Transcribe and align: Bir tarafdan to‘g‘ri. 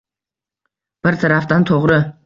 Bir 1.09 1.21
tarafdan 1.27 1.69
to‘g‘ri. 1.73 2.05